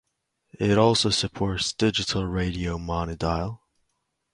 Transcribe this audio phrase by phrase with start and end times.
[0.59, 3.59] It also supports Digital Radio Mondiale.